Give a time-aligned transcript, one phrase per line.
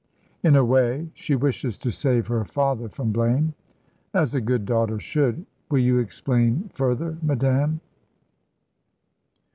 [0.41, 1.11] "In a way.
[1.13, 3.53] She wishes to save her father from blame."
[4.15, 5.45] "As a good daughter should.
[5.69, 7.81] Will you explain further, madame?"